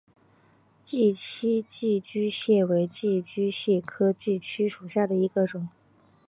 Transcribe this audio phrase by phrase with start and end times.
[0.83, 5.69] 泥栖寄居蟹为寄居蟹科寄居蟹属下的一个种。